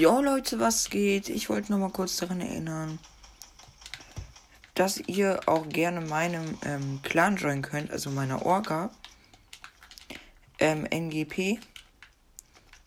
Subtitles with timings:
[0.00, 1.28] Jo Leute, was geht?
[1.28, 3.00] Ich wollte noch mal kurz daran erinnern,
[4.76, 8.90] dass ihr auch gerne meinem ähm, Clan joinen könnt, also meiner Orga.
[10.60, 11.58] Ähm, NGP.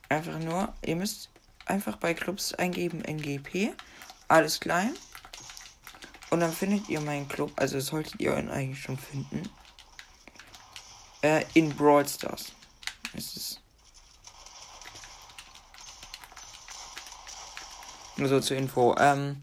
[0.07, 1.29] Einfach nur, ihr müsst
[1.65, 3.73] einfach bei Clubs eingeben NGP,
[4.29, 4.93] alles klein.
[6.29, 9.49] Und dann findet ihr meinen Club, also solltet ihr ihn eigentlich schon finden.
[11.23, 12.53] Äh, in Brawl Stars.
[13.15, 13.59] Ist
[18.21, 18.95] Nur so zur Info.
[18.99, 19.37] Ähm,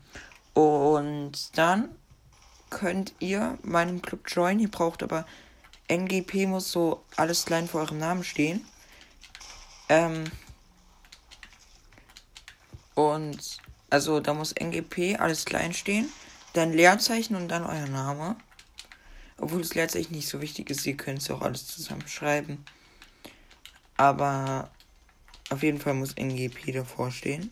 [0.55, 1.89] und dann
[2.71, 4.61] könnt ihr meinem Club joinen.
[4.61, 5.27] Ihr braucht aber
[5.89, 8.65] NGP muss so alles klein vor eurem Namen stehen.
[9.89, 10.31] Ähm,
[12.95, 13.59] und
[13.91, 16.09] also da muss NGP alles klein stehen.
[16.53, 18.37] Dann Leerzeichen und dann euer Name.
[19.39, 22.65] Obwohl das Leerzeichen nicht so wichtig ist, ihr könnt es auch alles zusammenschreiben.
[23.97, 24.71] Aber
[25.51, 27.51] auf jeden Fall muss NGP davor stehen.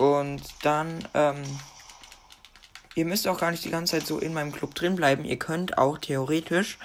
[0.00, 1.42] Und dann, ähm,
[2.94, 5.26] ihr müsst auch gar nicht die ganze Zeit so in meinem Club drin bleiben.
[5.26, 6.78] Ihr könnt auch theoretisch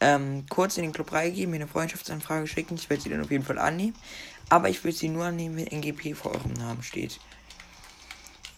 [0.00, 2.76] ähm, kurz in den Club reingehen, mir eine Freundschaftsanfrage schicken.
[2.76, 3.94] Ich werde sie dann auf jeden Fall annehmen.
[4.48, 7.20] Aber ich würde sie nur annehmen, wenn NGP vor eurem Namen steht.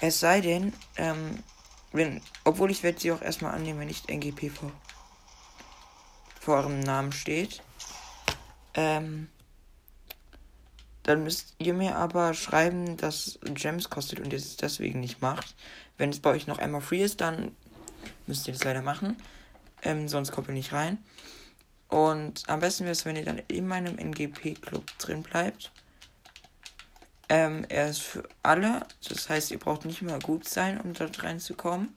[0.01, 1.43] Es sei denn, ähm,
[1.91, 4.71] wenn, obwohl ich werde sie auch erstmal annehmen, wenn nicht NGP vor,
[6.41, 7.65] vor eurem Namen steht.
[8.75, 9.29] Ähm,
[11.09, 15.55] dann müsst ihr mir aber schreiben, dass Gems kostet und ihr es deswegen nicht macht.
[15.97, 17.57] Wenn es bei euch noch einmal free ist, dann
[18.27, 19.17] müsst ihr das leider machen.
[19.83, 20.99] Ähm, sonst kommt ihr nicht rein.
[21.89, 25.73] Und am besten wäre es, wenn ihr dann in meinem NGP-Club drin bleibt.
[27.31, 28.83] Ähm, er ist für alle.
[29.09, 31.97] Das heißt, ihr braucht nicht mehr gut sein, um dort reinzukommen.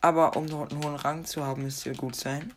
[0.00, 2.54] Aber um dort einen hohen Rang zu haben, müsst ihr gut sein.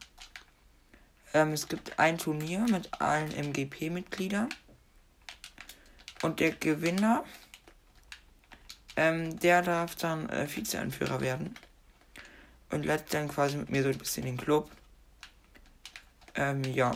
[1.34, 4.50] Ähm, es gibt ein Turnier mit allen MGP-Mitgliedern.
[6.22, 7.24] Und der Gewinner,
[8.96, 11.56] ähm, der darf dann äh, Vizeanführer werden.
[12.70, 14.70] Und leitet dann quasi mit mir so ein bisschen den Club.
[16.36, 16.92] Ähm, ja.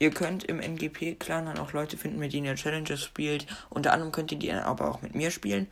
[0.00, 3.46] Ihr könnt im NGP-Clan dann auch Leute finden, mit denen ihr Challenges spielt.
[3.68, 5.66] Unter anderem könnt ihr die aber auch mit mir spielen.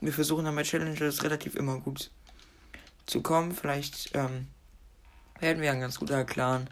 [0.00, 2.10] Wir versuchen dann bei Challenges relativ immer gut
[3.06, 3.52] zu kommen.
[3.52, 4.48] Vielleicht ähm,
[5.38, 6.68] werden wir ein ganz guter Clan.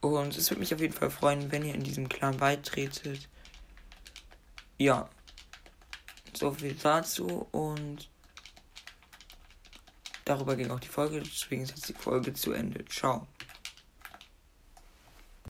[0.00, 3.28] Und es würde mich auf jeden Fall freuen, wenn ihr in diesem Clan beitretet
[4.82, 5.08] ja,
[6.32, 8.08] so viel dazu und
[10.24, 11.20] darüber ging auch die Folge.
[11.20, 12.84] Deswegen ist jetzt die Folge zu Ende.
[12.86, 13.26] Ciao.